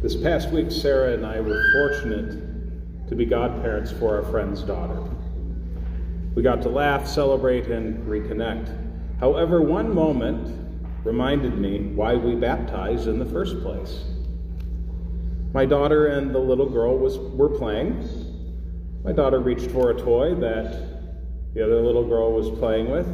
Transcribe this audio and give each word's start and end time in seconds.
This 0.00 0.14
past 0.14 0.50
week, 0.50 0.70
Sarah 0.70 1.12
and 1.14 1.26
I 1.26 1.40
were 1.40 1.60
fortunate 1.72 3.08
to 3.08 3.16
be 3.16 3.26
godparents 3.26 3.90
for 3.90 4.14
our 4.14 4.30
friend's 4.30 4.62
daughter. 4.62 5.02
We 6.36 6.42
got 6.42 6.62
to 6.62 6.68
laugh, 6.68 7.04
celebrate, 7.04 7.66
and 7.66 8.06
reconnect. 8.06 9.18
However, 9.18 9.60
one 9.60 9.92
moment 9.92 10.56
reminded 11.02 11.58
me 11.58 11.80
why 11.96 12.14
we 12.14 12.36
baptized 12.36 13.08
in 13.08 13.18
the 13.18 13.26
first 13.26 13.60
place. 13.60 14.04
My 15.52 15.66
daughter 15.66 16.06
and 16.06 16.32
the 16.32 16.38
little 16.38 16.70
girl 16.70 16.96
was, 16.96 17.18
were 17.18 17.48
playing. 17.48 18.08
My 19.02 19.10
daughter 19.10 19.40
reached 19.40 19.72
for 19.72 19.90
a 19.90 19.98
toy 19.98 20.36
that 20.36 21.54
the 21.54 21.64
other 21.64 21.80
little 21.80 22.06
girl 22.06 22.32
was 22.32 22.56
playing 22.60 22.88
with. 22.88 23.08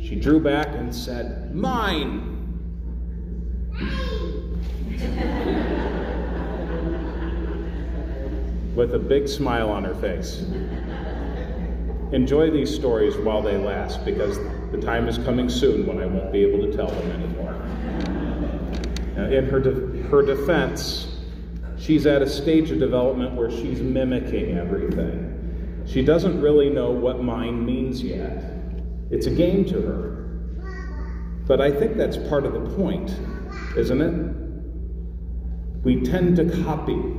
She 0.00 0.14
drew 0.14 0.38
back 0.38 0.68
and 0.68 0.94
said, 0.94 1.52
Mine! 1.52 2.27
With 8.78 8.94
a 8.94 8.98
big 8.98 9.26
smile 9.26 9.70
on 9.70 9.82
her 9.82 9.94
face. 9.96 10.44
Enjoy 12.12 12.48
these 12.48 12.72
stories 12.72 13.16
while 13.16 13.42
they 13.42 13.56
last 13.56 14.04
because 14.04 14.38
the 14.70 14.80
time 14.80 15.08
is 15.08 15.18
coming 15.18 15.48
soon 15.48 15.84
when 15.84 15.98
I 15.98 16.06
won't 16.06 16.30
be 16.30 16.44
able 16.44 16.64
to 16.64 16.76
tell 16.76 16.86
them 16.86 17.10
anymore. 17.10 17.52
Now, 19.16 19.24
in 19.24 19.46
her, 19.46 19.58
de- 19.58 20.02
her 20.04 20.22
defense, 20.22 21.18
she's 21.76 22.06
at 22.06 22.22
a 22.22 22.28
stage 22.28 22.70
of 22.70 22.78
development 22.78 23.34
where 23.34 23.50
she's 23.50 23.80
mimicking 23.80 24.56
everything. 24.56 25.82
She 25.84 26.04
doesn't 26.04 26.40
really 26.40 26.70
know 26.70 26.92
what 26.92 27.20
mine 27.20 27.66
means 27.66 28.00
yet. 28.00 28.44
It's 29.10 29.26
a 29.26 29.32
game 29.32 29.64
to 29.64 29.82
her. 29.82 30.14
But 31.48 31.60
I 31.60 31.72
think 31.72 31.96
that's 31.96 32.16
part 32.16 32.46
of 32.46 32.52
the 32.52 32.76
point, 32.76 33.12
isn't 33.76 34.00
it? 34.00 35.82
We 35.82 36.00
tend 36.02 36.36
to 36.36 36.62
copy 36.62 37.18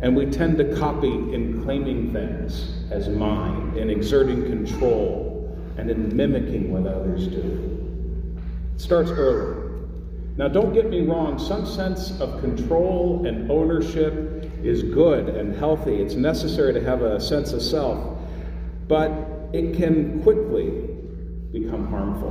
and 0.00 0.14
we 0.14 0.26
tend 0.26 0.56
to 0.58 0.76
copy 0.76 1.08
in 1.08 1.62
claiming 1.64 2.12
things 2.12 2.84
as 2.90 3.08
mine, 3.08 3.76
in 3.76 3.90
exerting 3.90 4.44
control, 4.44 5.58
and 5.76 5.90
in 5.90 6.14
mimicking 6.16 6.72
what 6.72 6.90
others 6.90 7.26
do. 7.26 8.38
It 8.74 8.80
starts 8.80 9.10
early. 9.10 9.64
Now, 10.36 10.46
don't 10.46 10.72
get 10.72 10.88
me 10.88 11.00
wrong, 11.00 11.36
some 11.38 11.66
sense 11.66 12.20
of 12.20 12.40
control 12.40 13.26
and 13.26 13.50
ownership 13.50 14.52
is 14.62 14.84
good 14.84 15.30
and 15.30 15.54
healthy. 15.54 15.96
It's 15.96 16.14
necessary 16.14 16.72
to 16.74 16.80
have 16.82 17.02
a 17.02 17.20
sense 17.20 17.52
of 17.52 17.60
self, 17.60 18.18
but 18.86 19.10
it 19.52 19.76
can 19.76 20.22
quickly 20.22 20.70
become 21.50 21.88
harmful. 21.88 22.30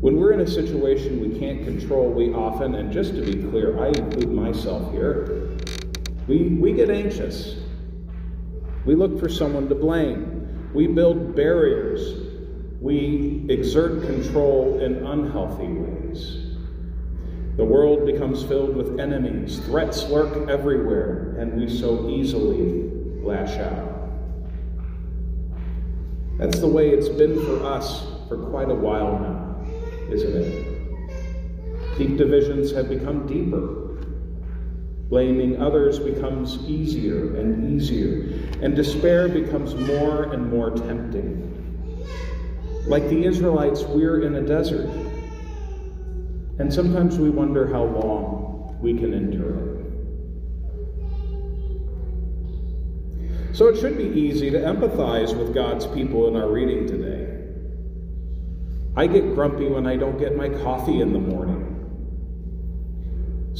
When 0.00 0.16
we're 0.16 0.32
in 0.32 0.40
a 0.40 0.46
situation 0.46 1.20
we 1.20 1.38
can't 1.38 1.64
control, 1.64 2.08
we 2.08 2.32
often, 2.32 2.76
and 2.76 2.92
just 2.92 3.14
to 3.16 3.22
be 3.22 3.42
clear, 3.50 3.82
I 3.82 3.88
include 3.88 4.30
myself 4.30 4.92
here, 4.92 5.48
we, 6.26 6.48
we 6.48 6.72
get 6.72 6.90
anxious. 6.90 7.56
We 8.84 8.94
look 8.94 9.18
for 9.18 9.28
someone 9.28 9.68
to 9.68 9.74
blame. 9.74 10.70
We 10.74 10.86
build 10.86 11.34
barriers. 11.34 12.28
We 12.80 13.46
exert 13.48 14.06
control 14.06 14.80
in 14.80 15.06
unhealthy 15.06 15.68
ways. 15.68 16.46
The 17.56 17.64
world 17.64 18.06
becomes 18.06 18.42
filled 18.44 18.74
with 18.74 18.98
enemies. 18.98 19.58
Threats 19.66 20.04
lurk 20.04 20.48
everywhere, 20.48 21.36
and 21.38 21.60
we 21.60 21.68
so 21.68 22.08
easily 22.08 22.90
lash 23.22 23.58
out. 23.58 23.90
That's 26.38 26.58
the 26.58 26.68
way 26.68 26.88
it's 26.88 27.10
been 27.10 27.38
for 27.44 27.66
us 27.66 28.06
for 28.28 28.38
quite 28.48 28.70
a 28.70 28.74
while 28.74 29.18
now, 29.18 29.66
isn't 30.10 30.36
it? 30.36 31.98
Deep 31.98 32.16
divisions 32.16 32.72
have 32.72 32.88
become 32.88 33.26
deeper. 33.26 33.89
Blaming 35.10 35.60
others 35.60 35.98
becomes 35.98 36.56
easier 36.68 37.36
and 37.36 37.74
easier, 37.74 38.48
and 38.62 38.76
despair 38.76 39.28
becomes 39.28 39.74
more 39.74 40.32
and 40.32 40.48
more 40.48 40.70
tempting. 40.70 41.48
Like 42.86 43.08
the 43.08 43.24
Israelites, 43.24 43.82
we're 43.82 44.22
in 44.22 44.36
a 44.36 44.40
desert, 44.40 44.88
and 46.60 46.72
sometimes 46.72 47.18
we 47.18 47.28
wonder 47.28 47.66
how 47.66 47.82
long 47.82 48.78
we 48.80 48.94
can 48.94 49.12
endure 49.12 49.80
it. 53.50 53.56
So 53.56 53.66
it 53.66 53.80
should 53.80 53.98
be 53.98 54.04
easy 54.04 54.48
to 54.50 54.58
empathize 54.58 55.36
with 55.36 55.52
God's 55.52 55.88
people 55.88 56.28
in 56.28 56.36
our 56.36 56.48
reading 56.48 56.86
today. 56.86 57.26
I 58.94 59.08
get 59.08 59.34
grumpy 59.34 59.66
when 59.66 59.88
I 59.88 59.96
don't 59.96 60.18
get 60.18 60.36
my 60.36 60.48
coffee 60.48 61.00
in 61.00 61.12
the 61.12 61.18
morning. 61.18 61.69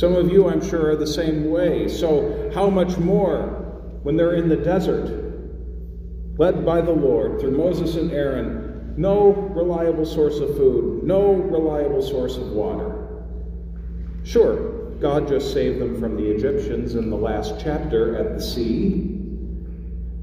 Some 0.01 0.17
of 0.17 0.33
you, 0.33 0.49
I'm 0.49 0.67
sure, 0.67 0.93
are 0.93 0.97
the 0.97 1.07
same 1.07 1.51
way. 1.51 1.87
So, 1.87 2.51
how 2.55 2.71
much 2.71 2.97
more 2.97 3.99
when 4.03 4.17
they're 4.17 4.33
in 4.33 4.49
the 4.49 4.57
desert, 4.57 5.11
led 6.39 6.65
by 6.65 6.81
the 6.81 6.91
Lord 6.91 7.39
through 7.39 7.51
Moses 7.51 7.97
and 7.97 8.11
Aaron, 8.11 8.95
no 8.97 9.31
reliable 9.31 10.07
source 10.07 10.39
of 10.39 10.57
food, 10.57 11.03
no 11.03 11.35
reliable 11.35 12.01
source 12.01 12.39
of 12.39 12.47
water. 12.53 13.27
Sure, 14.25 14.91
God 15.01 15.29
just 15.29 15.53
saved 15.53 15.83
them 15.83 16.01
from 16.01 16.17
the 16.17 16.31
Egyptians 16.31 16.95
in 16.95 17.11
the 17.11 17.17
last 17.17 17.61
chapter 17.63 18.17
at 18.17 18.33
the 18.33 18.41
sea, 18.41 19.19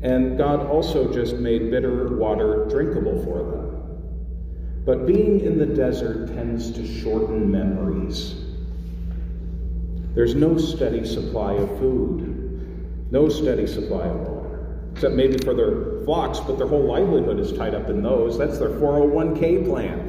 and 0.01 0.39
God 0.39 0.65
also 0.65 1.13
just 1.13 1.35
made 1.35 1.69
bitter 1.69 2.17
water 2.17 2.65
drinkable 2.67 3.23
for 3.23 3.43
them. 3.43 4.83
But 4.87 5.05
being 5.05 5.41
in 5.41 5.59
the 5.59 5.67
desert 5.67 6.29
tends 6.29 6.71
to 6.71 6.83
shorten 6.83 7.51
memories. 7.51 8.47
There's 10.17 10.33
no 10.33 10.57
steady 10.57 11.05
supply 11.05 11.53
of 11.53 11.77
food, 11.77 13.11
no 13.11 13.29
steady 13.29 13.67
supply 13.67 14.07
of 14.07 14.15
water, 14.21 14.89
except 14.93 15.13
maybe 15.13 15.37
for 15.37 15.53
their 15.53 16.03
flocks, 16.05 16.39
but 16.39 16.57
their 16.57 16.65
whole 16.65 16.85
livelihood 16.85 17.39
is 17.39 17.53
tied 17.53 17.75
up 17.75 17.87
in 17.87 18.01
those. 18.01 18.35
That's 18.35 18.57
their 18.57 18.69
401k 18.69 19.67
plan. 19.67 20.07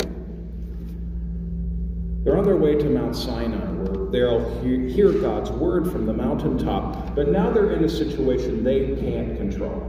They're 2.24 2.38
on 2.38 2.46
their 2.46 2.56
way 2.56 2.76
to 2.76 2.88
Mount 2.88 3.16
Sinai, 3.16 3.58
where 3.58 4.10
they'll 4.10 4.62
hear 4.62 5.12
God's 5.12 5.50
word 5.50 5.92
from 5.92 6.06
the 6.06 6.14
mountaintop, 6.14 7.14
but 7.14 7.28
now 7.28 7.50
they're 7.50 7.72
in 7.72 7.84
a 7.84 7.88
situation 7.90 8.64
they 8.64 8.96
can't 8.96 9.36
control. 9.36 9.84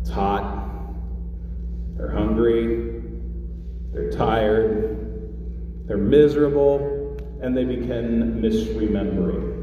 It's 0.00 0.10
hot, 0.10 0.68
they're 1.96 2.12
hungry, 2.12 3.02
they're 3.92 4.12
tired, 4.12 5.88
they're 5.88 5.96
miserable, 5.96 6.99
and 7.42 7.56
they 7.56 7.64
begin 7.64 8.40
misremembering. 8.42 9.56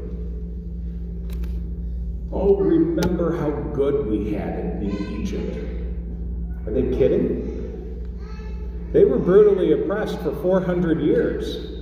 Oh, 2.32 2.56
remember 2.56 3.36
how 3.36 3.50
good 3.74 4.06
we 4.06 4.32
had 4.32 4.58
it 4.58 4.82
in 4.82 5.20
Egypt. 5.20 5.56
Are 6.66 6.72
they 6.72 6.96
kidding? 6.96 7.58
They 8.92 9.04
were 9.04 9.18
brutally 9.18 9.72
oppressed 9.72 10.20
for 10.20 10.34
400 10.42 11.00
years. 11.00 11.78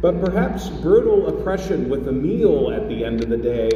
But 0.00 0.24
perhaps 0.24 0.68
brutal 0.68 1.28
oppression 1.28 1.90
with 1.90 2.08
a 2.08 2.12
meal 2.12 2.70
at 2.70 2.88
the 2.88 3.04
end 3.04 3.22
of 3.22 3.28
the 3.28 3.36
day 3.36 3.70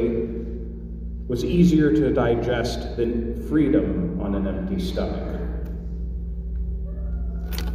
was 1.27 1.45
easier 1.45 1.91
to 1.93 2.13
digest 2.13 2.97
than 2.97 3.47
freedom 3.47 4.19
on 4.21 4.35
an 4.35 4.47
empty 4.47 4.79
stomach. 4.79 5.41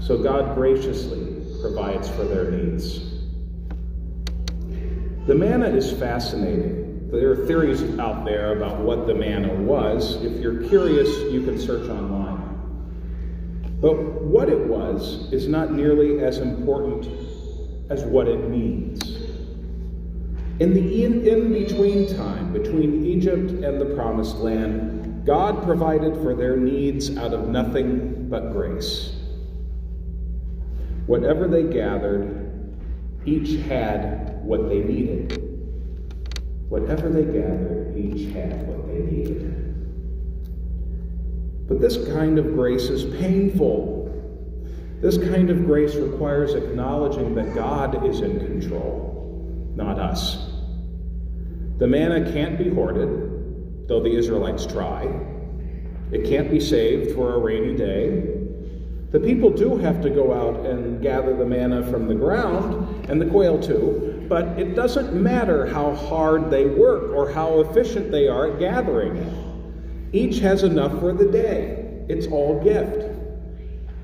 So 0.01 0.19
God 0.19 0.57
graciously 0.57 1.45
provides 1.61 2.09
for 2.09 2.25
their 2.25 2.51
needs. 2.51 3.20
The 5.27 5.35
manna 5.35 5.67
is 5.67 5.93
fascinating. 5.93 7.11
There 7.11 7.33
are 7.33 7.47
theories 7.47 7.83
out 7.99 8.25
there 8.25 8.57
about 8.57 8.79
what 8.79 9.07
the 9.07 9.15
manna 9.15 9.53
was. 9.55 10.23
If 10.25 10.41
you're 10.41 10.67
curious, 10.69 11.09
you 11.33 11.43
can 11.43 11.59
search 11.59 11.89
online. 11.91 12.41
But 13.81 14.23
what 14.23 14.49
it 14.49 14.67
was 14.67 15.33
is 15.33 15.49
not 15.49 15.73
nearly 15.73 16.23
as 16.23 16.39
important 16.39 17.07
as 17.91 18.05
what 18.05 18.29
it 18.29 18.49
means. 18.49 19.03
In 20.61 20.75
the 20.75 21.05
in, 21.05 21.27
in 21.27 21.53
between 21.53 22.15
time, 22.15 22.53
between 22.53 23.05
Egypt 23.07 23.51
and 23.51 23.81
the 23.81 23.95
Promised 23.97 24.37
Land, 24.37 25.25
God 25.27 25.65
provided 25.65 26.15
for 26.17 26.35
their 26.35 26.57
needs 26.57 27.17
out 27.17 27.33
of 27.33 27.49
nothing 27.49 28.29
but 28.29 28.53
grace. 28.53 29.17
Whatever 31.07 31.49
they 31.49 31.65
gathered, 31.65 32.60
each 33.25 33.65
had 33.67 34.43
what 34.45 34.69
they 34.69 34.81
needed. 34.81 35.47
Whatever 36.69 37.09
they 37.09 37.25
gathered, 37.25 37.97
each 37.97 38.33
had 38.33 38.67
what 38.67 38.87
they 38.87 39.01
needed. 39.01 39.51
But 41.69 41.81
this 41.81 41.97
kind 42.13 42.39
of 42.39 42.55
grace 42.55 42.89
is 42.89 43.05
painful. 43.21 43.99
This 45.01 45.19
kind 45.19 45.51
of 45.51 45.65
grace 45.67 45.95
requires 45.95 46.55
acknowledging 46.55 47.35
that 47.35 47.55
God 47.55 48.07
is 48.07 48.21
in 48.21 48.39
control, 48.41 49.73
not 49.75 49.99
us. 49.99 50.51
The 51.79 51.87
manna 51.87 52.31
can't 52.33 52.59
be 52.59 52.69
hoarded, 52.69 53.89
though 53.89 54.03
the 54.03 54.15
Israelites 54.15 54.67
try. 54.67 55.09
It 56.13 56.29
can't 56.29 56.51
be 56.51 56.61
saved 56.61 57.15
for 57.15 57.35
a 57.35 57.39
rainy 57.39 57.77
day. 57.77 58.37
The 59.13 59.21
people 59.21 59.51
do 59.51 59.77
have 59.79 60.03
to 60.03 60.11
go 60.11 60.33
out 60.33 60.67
and 60.67 61.01
gather 61.01 61.35
the 61.37 61.47
manna 61.47 61.85
from 61.91 62.07
the 62.07 62.15
ground, 62.15 63.00
and 63.11 63.21
the 63.21 63.27
quail 63.27 63.61
too, 63.61 64.25
but 64.29 64.47
it 64.59 64.77
doesn't 64.77 65.13
matter 65.13 65.67
how 65.67 65.95
hard 65.95 66.49
they 66.49 66.67
work 66.67 67.11
or 67.11 67.31
how 67.31 67.61
efficient 67.61 68.13
they 68.13 68.29
are 68.29 68.53
at 68.53 68.61
gathering. 68.61 69.19
Each 70.13 70.39
has 70.39 70.63
enough 70.63 70.99
for 71.01 71.13
the 71.13 71.27
day. 71.27 72.05
It's 72.09 72.29
all 72.29 72.63
gift. 72.63 73.17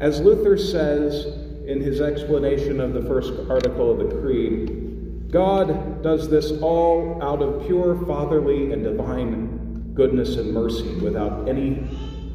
As 0.00 0.20
Luther 0.20 0.58
says 0.58 1.24
in 1.66 1.80
his 1.80 2.00
explanation 2.00 2.80
of 2.80 2.94
the 2.94 3.02
first 3.02 3.32
article 3.48 3.90
of 3.92 3.98
the 3.98 4.20
Creed, 4.20 5.30
God 5.30 6.02
does 6.02 6.28
this 6.28 6.50
all 6.60 7.20
out 7.22 7.42
of 7.42 7.64
pure 7.66 8.04
fatherly 8.06 8.72
and 8.72 8.82
divine 8.82 9.92
goodness 9.94 10.36
and 10.36 10.52
mercy 10.52 10.94
without 10.96 11.48
any 11.48 11.88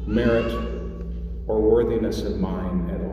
merit 0.06 0.52
or 1.46 1.60
worthiness 1.60 2.22
of 2.22 2.38
mine 2.38 2.90
at 2.90 3.00
all. 3.00 3.11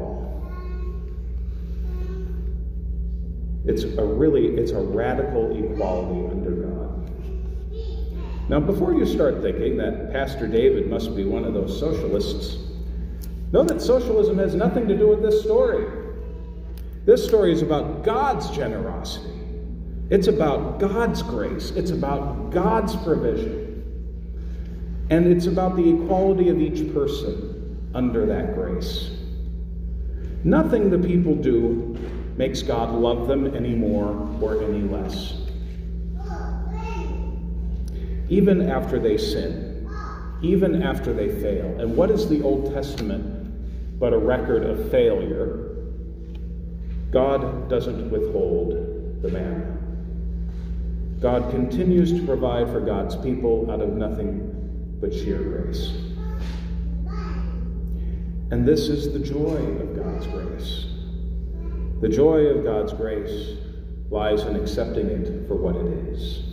It's 3.69 3.83
a 3.83 4.03
really, 4.03 4.57
it's 4.57 4.71
a 4.71 4.79
radical 4.79 5.55
equality 5.55 6.27
under 6.31 6.49
God. 6.49 8.49
Now, 8.49 8.59
before 8.59 8.95
you 8.95 9.05
start 9.05 9.43
thinking 9.43 9.77
that 9.77 10.11
Pastor 10.11 10.47
David 10.47 10.89
must 10.89 11.15
be 11.15 11.23
one 11.23 11.45
of 11.45 11.53
those 11.53 11.79
socialists, 11.79 12.57
know 13.51 13.63
that 13.63 13.79
socialism 13.79 14.39
has 14.39 14.55
nothing 14.55 14.87
to 14.87 14.97
do 14.97 15.07
with 15.07 15.21
this 15.21 15.43
story. 15.43 15.85
This 17.05 17.23
story 17.23 17.53
is 17.53 17.61
about 17.61 18.03
God's 18.03 18.49
generosity. 18.49 19.39
It's 20.09 20.25
about 20.25 20.79
God's 20.79 21.21
grace. 21.21 21.69
It's 21.69 21.91
about 21.91 22.49
God's 22.49 22.95
provision. 22.95 23.83
And 25.11 25.27
it's 25.27 25.45
about 25.45 25.75
the 25.75 25.87
equality 25.87 26.49
of 26.49 26.59
each 26.59 26.91
person 26.91 27.87
under 27.93 28.25
that 28.25 28.55
grace. 28.55 29.11
Nothing 30.43 30.89
the 30.89 30.97
people 30.97 31.35
do 31.35 31.95
makes 32.39 32.61
God 32.61 32.91
love 32.95 33.27
them 33.27 33.53
any 33.53 33.75
more 33.75 34.11
or 34.41 34.63
any 34.63 34.79
less. 34.79 35.33
Even 38.29 38.69
after 38.69 38.97
they 38.97 39.17
sin, 39.17 39.85
even 40.41 40.81
after 40.81 41.11
they 41.11 41.27
fail. 41.41 41.65
And 41.81 41.97
what 41.97 42.09
is 42.09 42.29
the 42.29 42.41
Old 42.41 42.73
Testament 42.73 43.99
but 43.99 44.13
a 44.13 44.17
record 44.17 44.63
of 44.63 44.89
failure? 44.89 45.75
God 47.11 47.69
doesn't 47.69 48.09
withhold 48.09 49.21
the 49.21 49.27
manna. 49.27 49.77
God 51.19 51.51
continues 51.51 52.13
to 52.13 52.25
provide 52.25 52.69
for 52.69 52.79
God's 52.79 53.17
people 53.17 53.69
out 53.69 53.81
of 53.81 53.89
nothing 53.89 54.97
but 55.01 55.13
sheer 55.13 55.39
grace. 55.39 55.91
And 58.51 58.65
this 58.65 58.87
is 58.87 59.11
the 59.11 59.19
joy 59.19 59.57
of 59.57 59.93
God's 59.97 60.25
grace. 60.27 60.85
The 62.01 62.07
joy 62.07 62.45
of 62.45 62.63
God's 62.63 62.93
grace 62.93 63.57
lies 64.09 64.43
in 64.43 64.55
accepting 64.55 65.07
it 65.07 65.45
for 65.49 65.55
what 65.55 65.75
it 65.75 65.85
is, 66.07 66.43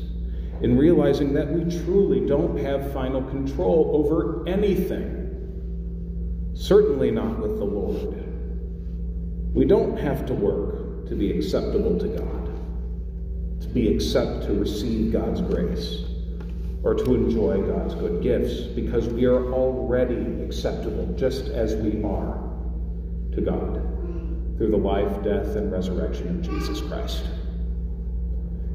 in 0.60 0.76
realizing 0.76 1.32
that 1.34 1.48
we 1.48 1.70
truly 1.84 2.26
don't 2.26 2.58
have 2.58 2.92
final 2.92 3.22
control 3.22 3.92
over 3.94 4.44
anything, 4.48 6.50
certainly 6.52 7.12
not 7.12 7.38
with 7.38 7.58
the 7.58 7.64
Lord. 7.64 8.24
We 9.54 9.66
don't 9.66 9.96
have 9.96 10.26
to 10.26 10.34
work 10.34 11.08
to 11.10 11.14
be 11.14 11.38
acceptable 11.38 11.96
to 11.96 12.08
God, 12.08 13.60
to 13.60 13.68
be 13.68 13.94
accept 13.94 14.46
to 14.46 14.52
receive 14.52 15.12
God's 15.12 15.42
grace 15.42 16.06
or 16.82 16.94
to 16.94 17.14
enjoy 17.14 17.62
God's 17.62 17.94
good 17.94 18.20
gifts 18.20 18.62
because 18.62 19.06
we 19.06 19.26
are 19.26 19.52
already 19.52 20.42
acceptable 20.42 21.14
just 21.16 21.50
as 21.50 21.76
we 21.76 22.02
are 22.02 22.36
to 23.30 23.40
God 23.40 23.95
through 24.56 24.70
the 24.70 24.76
life, 24.76 25.22
death, 25.22 25.56
and 25.56 25.70
resurrection 25.70 26.28
of 26.28 26.42
Jesus 26.42 26.80
Christ. 26.80 27.24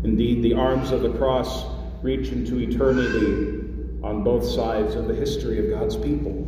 Indeed, 0.04 0.44
the 0.44 0.54
arms 0.54 0.92
of 0.92 1.01
the 1.01 1.12
cross 1.13 1.66
reach 2.01 2.30
into 2.30 2.60
eternity 2.60 3.62
on 4.04 4.24
both 4.24 4.44
sides 4.44 4.95
of 4.95 5.07
the 5.07 5.13
history 5.13 5.60
of 5.60 5.80
God's 5.80 5.95
people. 5.95 6.48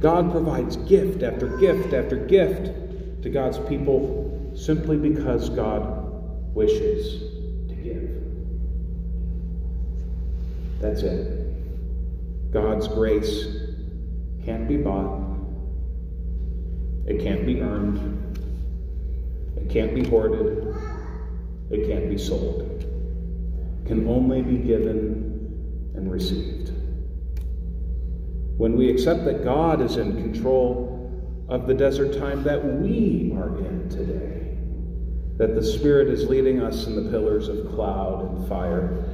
God 0.00 0.30
provides 0.30 0.76
gift 0.76 1.22
after 1.22 1.56
gift 1.58 1.94
after 1.94 2.16
gift 2.16 3.22
to 3.22 3.30
God's 3.30 3.58
people 3.68 4.52
simply 4.54 4.96
because 4.96 5.48
God 5.48 6.02
wishes 6.54 7.22
to 7.68 7.74
give. 7.74 8.10
That's 10.80 11.02
it. 11.02 12.52
God's 12.52 12.88
grace 12.88 13.46
can't 14.44 14.68
be 14.68 14.76
bought, 14.76 15.21
it 17.06 17.22
can't 17.22 17.44
be 17.44 17.60
earned, 17.60 18.38
it 19.56 19.68
can't 19.70 19.94
be 19.94 20.04
hoarded, 20.04 20.74
it 21.70 21.88
can't 21.88 22.08
be 22.08 22.18
sold. 22.18 22.62
It 22.62 23.86
can 23.86 24.06
only 24.06 24.42
be 24.42 24.58
given 24.58 25.92
and 25.94 26.10
received. 26.10 26.70
When 28.56 28.76
we 28.76 28.90
accept 28.90 29.24
that 29.24 29.42
God 29.42 29.80
is 29.80 29.96
in 29.96 30.22
control 30.22 31.46
of 31.48 31.66
the 31.66 31.74
desert 31.74 32.18
time 32.18 32.44
that 32.44 32.64
we 32.64 33.32
are 33.34 33.58
in 33.58 33.88
today, 33.88 34.56
that 35.38 35.54
the 35.54 35.62
Spirit 35.62 36.08
is 36.08 36.28
leading 36.28 36.62
us 36.62 36.86
in 36.86 36.94
the 36.94 37.10
pillars 37.10 37.48
of 37.48 37.74
cloud 37.74 38.30
and 38.30 38.48
fire, 38.48 39.04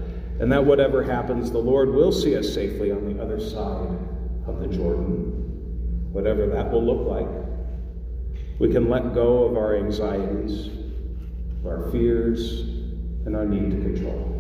and 0.40 0.52
that 0.52 0.64
whatever 0.64 1.02
happens, 1.02 1.50
the 1.50 1.58
Lord 1.58 1.88
will 1.88 2.12
see 2.12 2.37
us 2.37 2.52
safely 2.52 2.93
on 2.93 3.12
the 3.12 3.23
other 3.23 3.40
side 3.40 3.96
of 4.46 4.61
the 4.61 4.67
Jordan, 4.67 6.12
whatever 6.12 6.46
that 6.49 6.70
will 6.70 6.85
look 6.85 7.06
like. 7.06 7.47
We 8.58 8.72
can 8.72 8.90
let 8.90 9.14
go 9.14 9.44
of 9.44 9.56
our 9.56 9.76
anxieties, 9.76 10.70
our 11.64 11.90
fears, 11.93 12.62
and 13.25 13.37
our 13.37 13.44
need 13.44 13.70
to 13.70 13.76
control. 13.76 14.34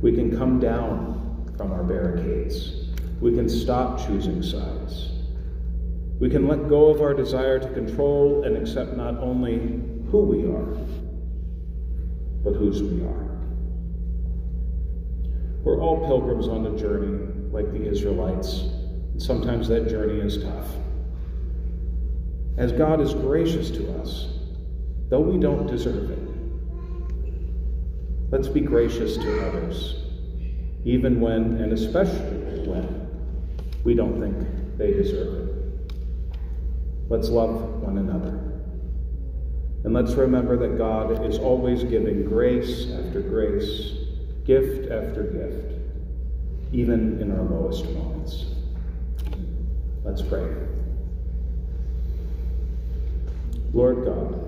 We 0.00 0.14
can 0.14 0.36
come 0.36 0.58
down 0.58 1.52
from 1.56 1.70
our 1.70 1.82
barricades. 1.82 2.86
We 3.20 3.34
can 3.34 3.48
stop 3.48 3.98
choosing 4.06 4.42
sides. 4.42 5.10
We 6.18 6.30
can 6.30 6.48
let 6.48 6.68
go 6.68 6.86
of 6.86 7.02
our 7.02 7.12
desire 7.12 7.58
to 7.58 7.68
control 7.68 8.44
and 8.44 8.56
accept 8.56 8.96
not 8.96 9.18
only 9.18 9.58
who 10.10 10.20
we 10.22 10.44
are, 10.44 10.74
but 12.42 12.54
whose 12.58 12.82
we 12.82 13.02
are. 13.02 13.28
We're 15.62 15.80
all 15.80 16.06
pilgrims 16.06 16.48
on 16.48 16.66
a 16.66 16.78
journey, 16.78 17.32
like 17.52 17.70
the 17.70 17.86
Israelites. 17.86 18.60
And 19.12 19.22
sometimes 19.22 19.68
that 19.68 19.88
journey 19.88 20.20
is 20.20 20.42
tough. 20.42 20.68
As 22.56 22.70
God 22.72 23.00
is 23.00 23.14
gracious 23.14 23.70
to 23.70 24.00
us, 24.00 24.28
though 25.08 25.20
we 25.20 25.38
don't 25.38 25.66
deserve 25.66 26.10
it, 26.10 26.18
let's 28.30 28.48
be 28.48 28.60
gracious 28.60 29.16
to 29.16 29.48
others, 29.48 29.96
even 30.84 31.20
when, 31.20 31.56
and 31.60 31.72
especially 31.72 32.66
when, 32.66 33.08
we 33.84 33.94
don't 33.94 34.20
think 34.20 34.78
they 34.78 34.92
deserve 34.92 35.48
it. 35.48 35.52
Let's 37.08 37.28
love 37.28 37.82
one 37.82 37.98
another. 37.98 38.52
And 39.84 39.92
let's 39.92 40.12
remember 40.12 40.56
that 40.58 40.78
God 40.78 41.26
is 41.26 41.38
always 41.38 41.82
giving 41.84 42.24
grace 42.24 42.86
after 42.92 43.20
grace 43.20 43.94
gift 44.44 44.90
after 44.90 45.24
gift, 45.24 45.72
even 46.72 47.20
in 47.20 47.32
our 47.32 47.42
lowest 47.42 47.84
moments. 47.90 48.46
Let's 50.04 50.22
pray. 50.22 50.71
Lord 53.72 54.04
God, 54.04 54.42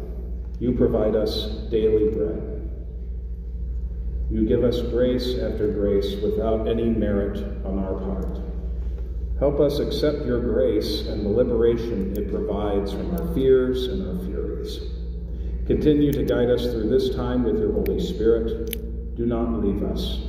you 0.61 0.73
provide 0.73 1.17
us 1.17 1.47
daily 1.71 2.11
bread. 2.15 2.71
You 4.31 4.47
give 4.47 4.65
us 4.65 4.81
grace 4.81 5.39
after 5.39 5.73
grace 5.73 6.17
without 6.23 6.69
any 6.69 6.89
merit 6.91 7.39
on 7.65 7.79
our 7.79 7.95
part. 8.01 8.39
Help 9.39 9.61
us 9.61 9.79
accept 9.79 10.25
your 10.25 10.41
grace 10.41 11.07
and 11.07 11.25
the 11.25 11.29
liberation 11.29 12.17
it 12.17 12.31
provides 12.31 12.93
from 12.93 13.11
our 13.13 13.35
fears 13.35 13.87
and 13.87 14.07
our 14.07 14.25
furies. 14.25 14.81
Continue 15.67 16.13
to 16.13 16.25
guide 16.25 16.51
us 16.51 16.65
through 16.65 16.89
this 16.89 17.15
time 17.15 17.43
with 17.45 17.59
your 17.59 17.73
Holy 17.73 17.99
Spirit 17.99 19.17
do 19.17 19.27
not 19.27 19.65
leave 19.65 19.83
us. 19.83 20.21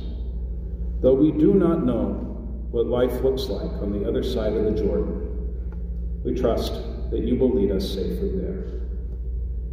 Though 1.00 1.14
we 1.14 1.32
do 1.32 1.54
not 1.54 1.84
know 1.84 2.22
what 2.70 2.86
life 2.86 3.22
looks 3.22 3.44
like 3.44 3.70
on 3.82 3.92
the 3.92 4.08
other 4.08 4.22
side 4.22 4.54
of 4.54 4.64
the 4.64 4.82
Jordan, 4.82 6.22
we 6.24 6.34
trust 6.34 6.72
that 7.10 7.20
you 7.20 7.36
will 7.36 7.54
lead 7.54 7.70
us 7.70 7.88
safely 7.88 8.32
there. 8.36 8.75